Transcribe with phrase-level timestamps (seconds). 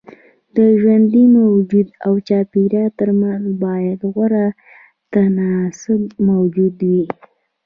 [0.55, 4.47] د ژوندي موجود او چاپيريال ترمنځ بايد غوره
[5.13, 7.03] تناسب موجود وي.